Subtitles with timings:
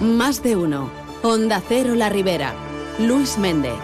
[0.00, 0.90] Más de uno.
[1.22, 2.54] Onda Cero La Ribera.
[3.00, 3.74] Luis Méndez.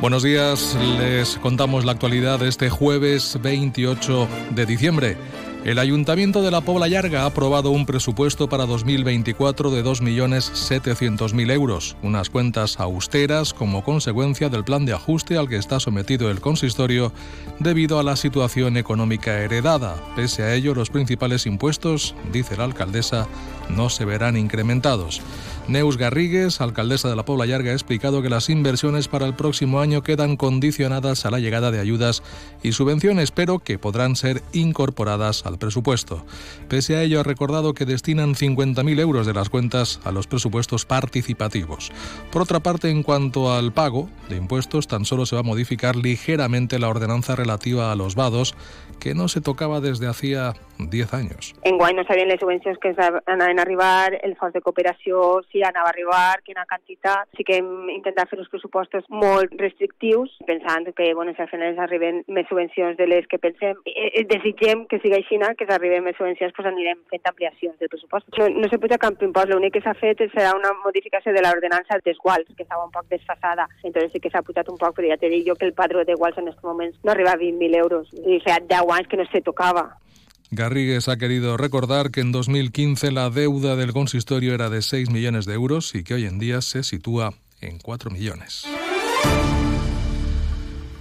[0.00, 5.16] Buenos días, les contamos la actualidad de este jueves 28 de diciembre.
[5.64, 11.96] El Ayuntamiento de la Pobla Llarga ha aprobado un presupuesto para 2024 de 2.700.000 euros,
[12.00, 17.12] unas cuentas austeras como consecuencia del plan de ajuste al que está sometido el consistorio
[17.58, 19.96] debido a la situación económica heredada.
[20.14, 23.26] Pese a ello, los principales impuestos, dice la alcaldesa,
[23.68, 25.20] no se verán incrementados.
[25.68, 29.80] Neus Garrigues, alcaldesa de la Pobla Llarga, ha explicado que las inversiones para el próximo
[29.80, 32.22] año quedan condicionadas a la llegada de ayudas
[32.62, 36.24] y subvenciones, pero que podrán ser incorporadas al presupuesto.
[36.68, 40.86] Pese a ello, ha recordado que destinan 50.000 euros de las cuentas a los presupuestos
[40.86, 41.92] participativos.
[42.32, 45.96] Por otra parte, en cuanto al pago de impuestos, tan solo se va a modificar
[45.96, 48.54] ligeramente la ordenanza relativa a los vados,
[49.00, 51.52] que no se tocaba desde hacía 10 anys.
[51.68, 52.94] Enguany no sabien les subvencions que
[53.26, 57.28] anaven a arribar, el fons de cooperació si anava a arribar, quina quantitat.
[57.36, 61.78] Sí que hem intentat fer uns pressupostos molt restrictius, pensant que bueno, si al final
[61.82, 63.78] arriben més subvencions de les que pensem.
[63.86, 68.26] Eh, desitgem que sigui així, que s'arriben més subvencions, doncs anirem fent ampliacions del pressupost.
[68.38, 72.00] No, no se puja cap impost, l'únic que s'ha fet serà una modificació de l'ordenança
[72.04, 73.68] dels guals, que estava un poc desfasada.
[73.82, 76.04] Entonces sí que s'ha pujat un poc, però ja t'he dit jo que el padró
[76.04, 78.10] de guals en aquests moments no arriba a 20.000 euros.
[78.24, 79.88] I feia 10 anys que no se tocava.
[80.50, 85.44] Garrigues ha querido recordar que en 2015 la deuda del consistorio era de 6 millones
[85.44, 88.64] de euros y que hoy en día se sitúa en 4 millones.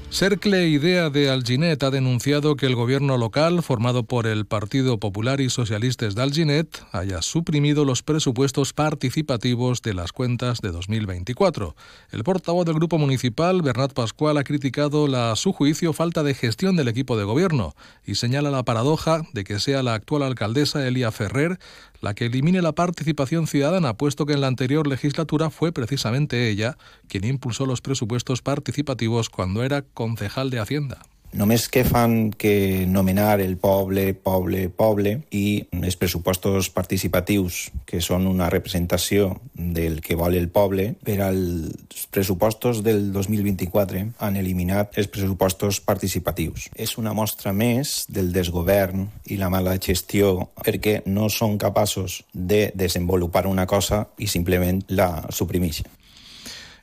[0.10, 5.42] Cercle Idea de Alginet ha denunciado que el gobierno local, formado por el Partido Popular
[5.42, 11.76] y Socialistas de Alginet, haya suprimido los presupuestos participativos de las cuentas de 2024.
[12.12, 16.34] El portavoz del grupo municipal, Bernat Pascual, ha criticado la, a su juicio, falta de
[16.34, 20.88] gestión del equipo de gobierno y señala la paradoja de que sea la actual alcaldesa
[20.88, 21.60] Elia Ferrer
[22.02, 26.78] la que elimine la participación ciudadana, puesto que en la anterior legislatura fue precisamente ella
[27.08, 31.02] quien impulsó los presupuestos participativos cuando era concejal de Hacienda.
[31.36, 38.30] Només que fan que nomenar el poble, poble, poble i els pressupostos participatius, que són
[38.30, 45.12] una representació del que vol el poble, per als pressupostos del 2024 han eliminat els
[45.12, 46.70] pressupostos participatius.
[46.76, 52.72] És una mostra més del desgovern i la mala gestió perquè no són capaços de
[52.74, 55.92] desenvolupar una cosa i simplement la suprimeixen.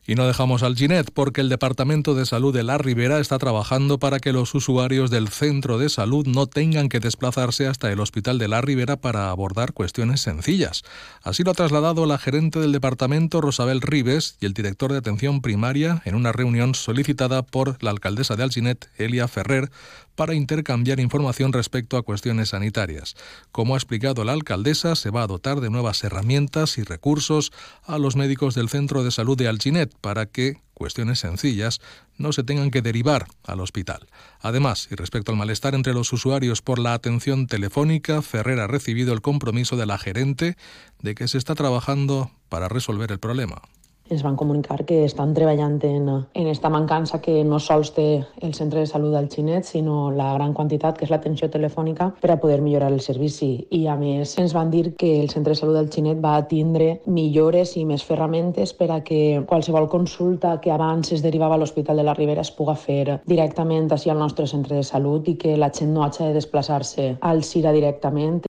[0.06, 3.98] Y no dejamos al Ginet porque el Departamento de Salud de La Ribera está trabajando
[3.98, 8.38] para que los usuarios del centro de salud no tengan que desplazarse hasta el Hospital
[8.38, 10.82] de La Ribera para abordar cuestiones sencillas.
[11.22, 15.40] Así lo ha trasladado la gerente del departamento, Rosabel Ribes, y el director de atención
[15.40, 19.70] primaria en una reunión solicitada por la alcaldesa de Alginet, Elia Ferrer,
[20.14, 23.16] para intercambiar información respecto a cuestiones sanitarias.
[23.52, 27.52] Como ha explicado la alcaldesa, se va a dotar de nuevas herramientas y recursos
[27.84, 31.80] a los médicos del Centro de Salud de Alginet para que cuestiones sencillas
[32.18, 34.08] no se tengan que derivar al hospital.
[34.40, 39.12] Además, y respecto al malestar entre los usuarios por la atención telefónica, Ferrer ha recibido
[39.14, 40.56] el compromiso de la gerente
[41.00, 43.62] de que se está trabajando para resolver el problema.
[44.10, 48.06] Ens van comunicar que estan treballant en, en esta mancança que no sols té
[48.44, 52.30] el centre de salut del Xinet, sinó la gran quantitat que és l'atenció telefònica per
[52.34, 53.66] a poder millorar el servici.
[53.70, 57.00] I a més ens van dir que el centre de salut del Xinet va tindre
[57.06, 61.96] millores i més ferramentes per a que qualsevol consulta que abans es derivava a l'Hospital
[61.96, 65.56] de la Ribera es puga fer directament així al nostre centre de salut i que
[65.56, 68.44] la gent no hagi de desplaçar-se al CIRA directament.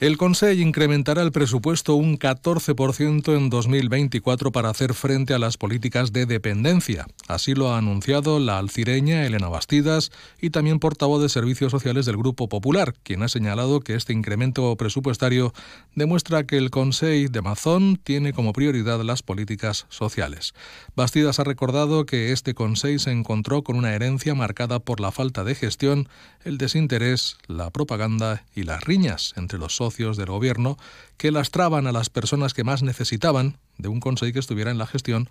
[0.00, 6.12] El Consejo incrementará el presupuesto un 14% en 2024 para hacer frente a las políticas
[6.12, 7.08] de dependencia.
[7.26, 12.16] Así lo ha anunciado la alcireña Elena Bastidas y también portavoz de Servicios Sociales del
[12.16, 15.52] Grupo Popular, quien ha señalado que este incremento presupuestario
[15.96, 20.54] demuestra que el Consejo de Mazón tiene como prioridad las políticas sociales.
[20.94, 25.42] Bastidas ha recordado que este Consejo se encontró con una herencia marcada por la falta
[25.42, 26.08] de gestión,
[26.44, 30.76] el desinterés, la propaganda y las riñas entre los socios del gobierno
[31.16, 34.86] que lastraban a las personas que más necesitaban de un consejo que estuviera en la
[34.86, 35.28] gestión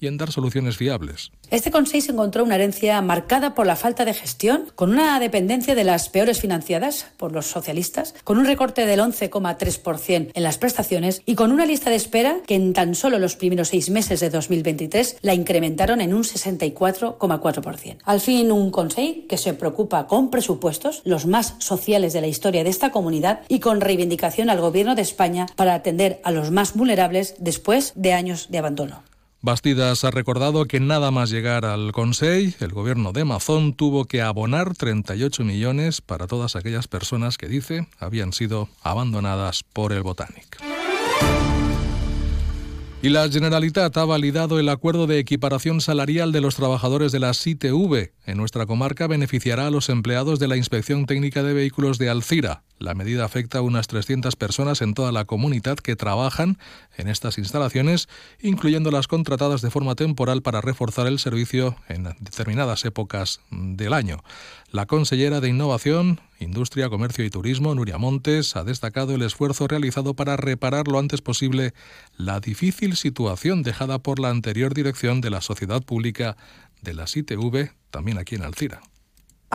[0.00, 1.32] y en dar soluciones fiables.
[1.50, 5.74] Este consejo se encontró una herencia marcada por la falta de gestión, con una dependencia
[5.74, 11.22] de las peores financiadas por los socialistas, con un recorte del 11,3% en las prestaciones
[11.26, 14.30] y con una lista de espera que en tan solo los primeros seis meses de
[14.30, 17.96] 2023 la incrementaron en un 64,4%.
[18.04, 18.98] Al fin, un consejo
[19.28, 23.60] que se preocupa con presupuestos, los más sociales de la historia de esta comunidad, y
[23.60, 28.48] con reivindicación al Gobierno de España para atender a los más vulnerables después de años
[28.50, 29.02] de abandono.
[29.40, 34.20] Bastidas ha recordado que nada más llegar al Consejo, el gobierno de Mazón tuvo que
[34.20, 40.58] abonar 38 millones para todas aquellas personas que dice habían sido abandonadas por el Botanic.
[43.00, 47.30] Y la Generalitat ha validado el acuerdo de equiparación salarial de los trabajadores de la
[47.30, 48.10] ITV.
[48.28, 52.62] En nuestra comarca beneficiará a los empleados de la Inspección Técnica de Vehículos de Alcira.
[52.78, 56.58] La medida afecta a unas 300 personas en toda la comunidad que trabajan
[56.98, 58.06] en estas instalaciones,
[58.38, 64.22] incluyendo las contratadas de forma temporal para reforzar el servicio en determinadas épocas del año.
[64.70, 70.12] La consellera de Innovación, Industria, Comercio y Turismo, Nuria Montes, ha destacado el esfuerzo realizado
[70.12, 71.72] para reparar lo antes posible
[72.18, 76.36] la difícil situación dejada por la anterior dirección de la Sociedad Pública
[76.82, 78.80] de la ITV, también aquí en Alcira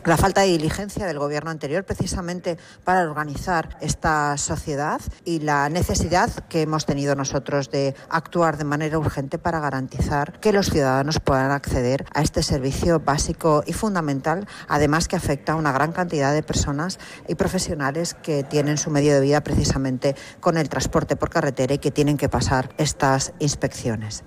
[0.04, 6.30] la falta de diligencia del gobierno anterior precisamente para organizar esta sociedad y la necesidad
[6.48, 11.52] que hemos tenido nosotros de actuar de manera urgente para garantizar que los ciudadanos puedan
[11.52, 16.42] acceder a este servicio básico y fundamental, además que afecta a una gran cantidad de
[16.42, 21.74] personas y profesionales que tienen su medio de vida precisamente con el transporte por carretera
[21.74, 24.24] y que tienen que pasar estas inspecciones.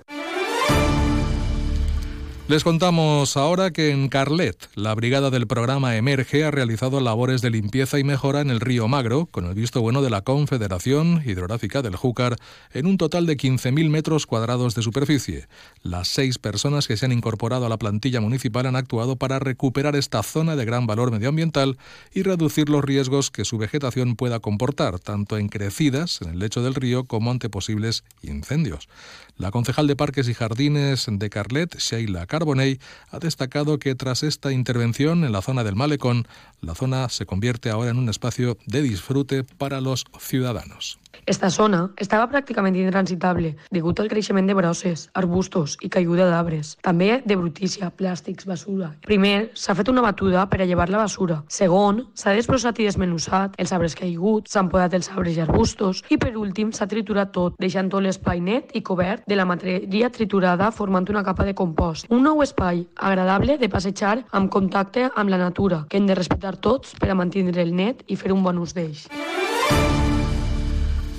[2.48, 7.50] Les contamos ahora que en Carlet, la brigada del programa Emerge ha realizado labores de
[7.50, 11.82] limpieza y mejora en el río Magro, con el visto bueno de la Confederación Hidrográfica
[11.82, 12.36] del Júcar,
[12.72, 15.46] en un total de 15.000 metros cuadrados de superficie.
[15.82, 19.94] Las seis personas que se han incorporado a la plantilla municipal han actuado para recuperar
[19.94, 21.76] esta zona de gran valor medioambiental
[22.14, 26.62] y reducir los riesgos que su vegetación pueda comportar, tanto en crecidas en el lecho
[26.62, 28.88] del río como ante posibles incendios.
[29.36, 32.78] La concejal de Parques y Jardines de Carlet, Sheila Carbonell,
[33.10, 36.28] ha destacado que tras esta intervención en la zona del malecón,
[36.60, 41.00] la zona se convierte ahora en un espacio de disfrute para los ciudadanos.
[41.26, 46.76] Esta zona estava pràcticament intransitable degut al creixement de brosses, arbustos i caiguda d'arbres.
[46.84, 48.92] També de brutícia, plàstics, basura.
[49.06, 51.42] Primer, s'ha fet una batuda per a llevar la basura.
[51.48, 56.18] Segon, s'ha desbrossat i desmenusat els arbres caiguts, s'han podat els arbres i arbustos i
[56.20, 60.70] per últim s'ha triturat tot, deixant tot l'espai net i cobert de la matèria triturada
[60.72, 62.08] formant una capa de compost.
[62.10, 66.56] Un nou espai agradable de passejar amb contacte amb la natura, que hem de respectar
[66.56, 69.08] tots per a mantenir el net i fer un bon ús d'ells.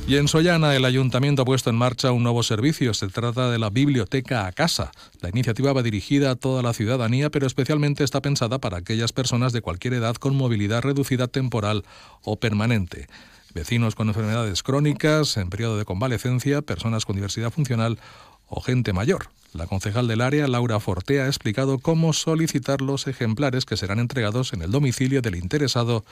[0.09, 2.95] Y en Sollana, el ayuntamiento ha puesto en marcha un nuevo servicio.
[2.95, 4.91] Se trata de la Biblioteca a Casa.
[5.21, 9.53] La iniciativa va dirigida a toda la ciudadanía, pero especialmente está pensada para aquellas personas
[9.53, 11.83] de cualquier edad con movilidad reducida temporal
[12.23, 13.07] o permanente.
[13.53, 17.99] Vecinos con enfermedades crónicas, en periodo de convalecencia, personas con diversidad funcional
[18.47, 19.27] o gente mayor.
[19.53, 24.53] La concejal del área, Laura Forte, ha explicado cómo solicitar los ejemplares que serán entregados
[24.53, 26.03] en el domicilio del interesado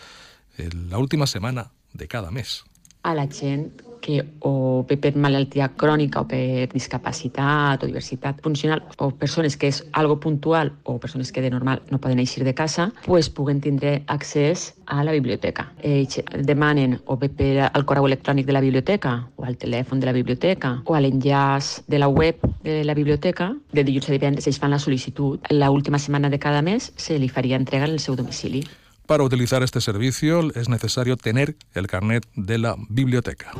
[0.59, 2.63] en la última semana de cada mes.
[3.01, 8.83] A la gent que o bé per malaltia crònica o per discapacitat o diversitat funcional
[8.97, 12.53] o persones que és algo puntual o persones que de normal no poden eixir de
[12.53, 15.71] casa, pues puguen tindre accés a la biblioteca.
[15.83, 20.09] Ells demanen o bé per al correu electrònic de la biblioteca o al telèfon de
[20.09, 24.47] la biblioteca o a l'enllaç de la web de la biblioteca, de dilluns a divendres
[24.47, 25.39] ells fan la sol·licitud.
[25.51, 28.63] La última setmana de cada mes se li faria entrega en el seu domicili.
[29.07, 33.53] Para utilizar este servicio es necesario tener el carnet de la biblioteca.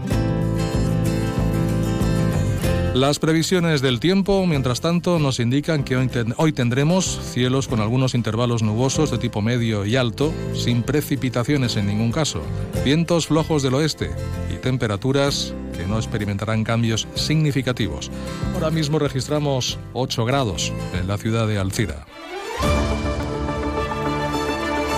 [2.94, 5.96] Las previsiones del tiempo, mientras tanto, nos indican que
[6.36, 11.86] hoy, tendremos cielos con algunos intervalos nubosos de tipo medio y alto, sin precipitaciones en
[11.86, 12.42] ningún caso,
[12.84, 14.10] vientos flojos del oeste
[14.54, 18.12] y temperaturas que no experimentarán cambios significativos.
[18.56, 22.06] Ahora mismo registramos 8 grados en la ciudad de Alcira.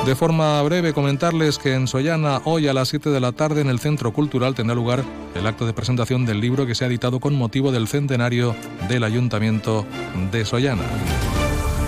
[0.09, 3.69] De forma breve, comentarles que en Sollana, hoy a las 7 de la tarde, en
[3.69, 5.03] el Centro Cultural, tendrá lugar
[5.35, 8.55] el acto de presentación del libro que se ha editado con motivo del centenario
[8.87, 9.85] del Ayuntamiento
[10.31, 10.81] de Sollana.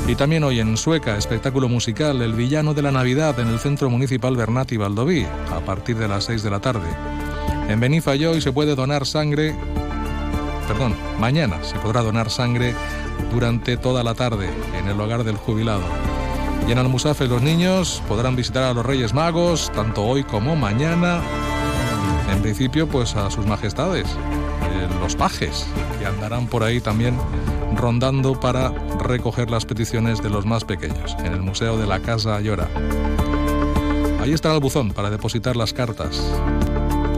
[0.07, 3.89] Y también hoy en Sueca, espectáculo musical El Villano de la Navidad en el Centro
[3.89, 6.89] Municipal Bernati Valdoví, a partir de las 6 de la tarde.
[7.69, 9.55] En Benifayo hoy se puede donar sangre,
[10.67, 12.75] perdón, mañana se podrá donar sangre
[13.33, 14.47] durante toda la tarde
[14.77, 15.81] en el hogar del jubilado.
[16.67, 21.21] Y en Almusafe los niños podrán visitar a los Reyes Magos, tanto hoy como mañana.
[22.31, 25.67] En principio, pues a sus majestades, eh, los pajes,
[25.99, 27.17] que andarán por ahí también
[27.75, 32.39] rondando para recoger las peticiones de los más pequeños, en el Museo de la Casa
[32.39, 32.69] Llora.
[34.21, 36.21] Ahí está el buzón para depositar las cartas,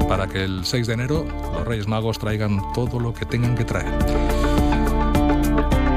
[0.07, 3.65] para que el 6 de enero los Reyes Magos traigan todo lo que tengan que
[3.65, 4.22] traer.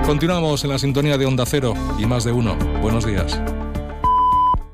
[0.06, 2.56] Continuamos en la sintonía de Onda Cero y más de uno.
[2.80, 3.42] Buenos días.